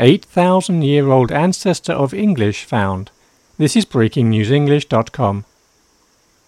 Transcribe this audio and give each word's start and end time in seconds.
8,000 0.00 0.80
year 0.82 1.10
old 1.10 1.30
ancestor 1.30 1.92
of 1.92 2.14
English 2.14 2.64
found. 2.64 3.10
This 3.58 3.76
is 3.76 3.84
breakingnewsenglish.com. 3.84 5.44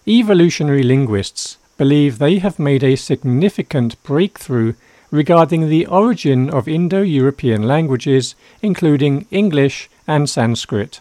Evolutionary 0.09 0.83
linguists 0.83 1.59
believe 1.77 2.19
they 2.19 2.39
have 2.39 2.59
made 2.59 2.83
a 2.83 2.97
significant 2.97 4.03
breakthrough 4.03 4.73
regarding 5.11 5.69
the 5.69 5.85
origin 5.87 6.49
of 6.49 6.67
Indo 6.67 7.03
European 7.03 7.65
languages, 7.65 8.35
including 8.63 9.27
English 9.31 9.91
and 10.09 10.31
Sanskrit. 10.31 11.01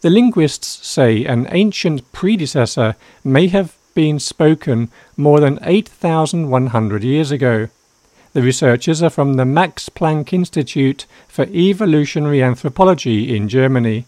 The 0.00 0.10
linguists 0.10 0.84
say 0.86 1.24
an 1.24 1.46
ancient 1.50 2.12
predecessor 2.12 2.96
may 3.22 3.46
have 3.46 3.76
been 3.94 4.18
spoken 4.18 4.90
more 5.16 5.38
than 5.38 5.60
8,100 5.62 7.04
years 7.04 7.30
ago. 7.30 7.68
The 8.36 8.42
researchers 8.42 9.02
are 9.02 9.08
from 9.08 9.36
the 9.36 9.46
Max 9.46 9.88
Planck 9.88 10.30
Institute 10.30 11.06
for 11.26 11.46
Evolutionary 11.46 12.42
Anthropology 12.42 13.34
in 13.34 13.48
Germany. 13.48 14.04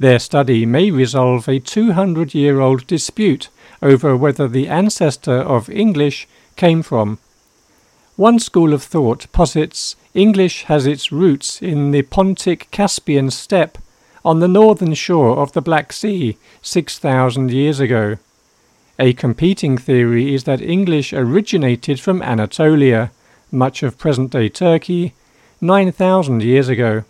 Their 0.00 0.18
study 0.18 0.66
may 0.66 0.90
resolve 0.90 1.48
a 1.48 1.60
200 1.60 2.34
year 2.34 2.58
old 2.58 2.88
dispute 2.88 3.50
over 3.80 4.16
whether 4.16 4.48
the 4.48 4.66
ancestor 4.66 5.36
of 5.36 5.70
English 5.70 6.26
came 6.56 6.82
from. 6.82 7.20
One 8.16 8.40
school 8.40 8.72
of 8.74 8.82
thought 8.82 9.30
posits 9.30 9.94
English 10.12 10.64
has 10.64 10.84
its 10.84 11.12
roots 11.12 11.62
in 11.62 11.92
the 11.92 12.02
Pontic 12.02 12.68
Caspian 12.72 13.30
steppe 13.30 13.78
on 14.24 14.40
the 14.40 14.48
northern 14.48 14.94
shore 14.94 15.36
of 15.36 15.52
the 15.52 15.62
Black 15.62 15.92
Sea 15.92 16.36
6,000 16.62 17.52
years 17.52 17.78
ago. 17.78 18.16
A 18.98 19.12
competing 19.12 19.78
theory 19.78 20.34
is 20.34 20.42
that 20.42 20.60
English 20.60 21.12
originated 21.12 22.00
from 22.00 22.22
Anatolia, 22.22 23.12
much 23.52 23.82
of 23.82 23.98
present 23.98 24.32
day 24.32 24.48
Turkey, 24.48 25.14
9,000 25.60 26.42
years 26.42 26.68
ago. 26.68 27.04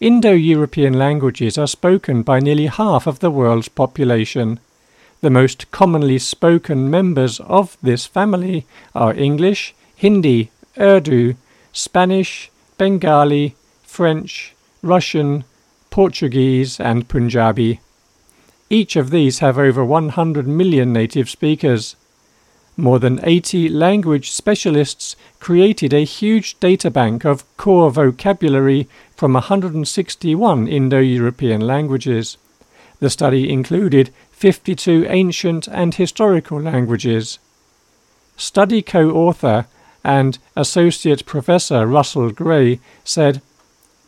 Indo 0.00 0.32
European 0.32 0.92
languages 0.92 1.56
are 1.56 1.66
spoken 1.66 2.22
by 2.22 2.40
nearly 2.40 2.66
half 2.66 3.06
of 3.06 3.20
the 3.20 3.30
world's 3.30 3.68
population. 3.68 4.60
The 5.22 5.30
most 5.30 5.70
commonly 5.70 6.18
spoken 6.18 6.90
members 6.90 7.40
of 7.40 7.76
this 7.82 8.06
family 8.06 8.66
are 8.94 9.14
English, 9.14 9.74
Hindi, 9.96 10.50
Urdu, 10.78 11.34
Spanish, 11.72 12.50
Bengali, 12.76 13.56
French, 13.82 14.54
Russian, 14.82 15.44
Portuguese, 15.90 16.78
and 16.78 17.08
Punjabi. 17.08 17.80
Each 18.70 18.96
of 18.96 19.10
these 19.10 19.38
have 19.38 19.58
over 19.58 19.84
100 19.84 20.46
million 20.46 20.92
native 20.92 21.28
speakers. 21.28 21.96
More 22.80 23.00
than 23.00 23.18
80 23.24 23.70
language 23.70 24.30
specialists 24.30 25.16
created 25.40 25.92
a 25.92 26.04
huge 26.04 26.60
databank 26.60 27.24
of 27.24 27.44
core 27.56 27.90
vocabulary 27.90 28.88
from 29.16 29.32
161 29.32 30.68
Indo 30.68 31.00
European 31.00 31.60
languages. 31.60 32.38
The 33.00 33.10
study 33.10 33.50
included 33.50 34.14
52 34.30 35.06
ancient 35.08 35.66
and 35.66 35.92
historical 35.92 36.60
languages. 36.60 37.40
Study 38.36 38.80
co 38.82 39.10
author 39.10 39.66
and 40.04 40.38
Associate 40.54 41.26
Professor 41.26 41.84
Russell 41.84 42.30
Gray 42.30 42.78
said 43.02 43.42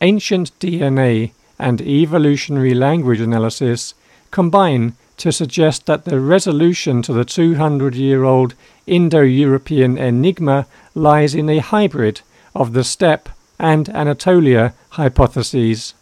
Ancient 0.01 0.57
DNA 0.61 1.33
and 1.59 1.83
evolutionary 1.83 2.75
language 2.75 3.21
analysis 3.21 3.95
combine 4.31 4.95
to 5.21 5.31
suggest 5.31 5.87
that 5.87 6.05
the 6.07 6.19
resolution 6.19 7.03
to 7.03 7.13
the 7.13 7.25
200 7.25 7.95
year 7.95 8.25
old 8.25 8.55
Indo 8.87 9.21
European 9.21 9.97
enigma 9.99 10.67
lies 10.95 11.35
in 11.35 11.49
a 11.49 11.59
hybrid 11.59 12.23
of 12.55 12.73
the 12.73 12.83
steppe 12.83 13.29
and 13.59 13.89
Anatolia 13.91 14.75
hypotheses. 14.91 15.95